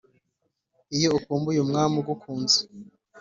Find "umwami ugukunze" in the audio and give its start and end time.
1.61-2.59